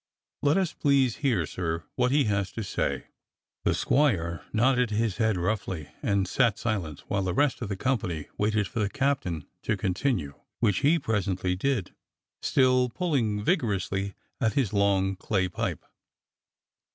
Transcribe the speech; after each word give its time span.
Let 0.41 0.57
us 0.57 0.73
please 0.73 1.17
hear, 1.17 1.45
sir, 1.45 1.83
what 1.95 2.09
he 2.11 2.23
has 2.23 2.51
to 2.53 2.63
say." 2.63 3.03
The 3.65 3.75
squire 3.75 4.43
nodded 4.51 4.89
his 4.89 5.17
head 5.17 5.37
roughly 5.37 5.89
and 6.01 6.27
sat 6.27 6.57
silent, 6.57 7.01
while 7.07 7.21
the 7.21 7.35
rest 7.35 7.61
of 7.61 7.69
the 7.69 7.75
company 7.77 8.27
waited 8.35 8.67
for 8.67 8.79
the 8.79 8.89
captain 8.89 9.45
to 9.61 9.77
continue, 9.77 10.33
which 10.59 10.79
he 10.79 10.97
presently 10.97 11.55
did, 11.55 11.93
still 12.41 12.89
pulling 12.89 13.43
vigor 13.43 13.75
ously 13.75 14.15
at 14.39 14.53
his 14.53 14.73
long 14.73 15.17
clay 15.17 15.47
pipe. 15.47 15.85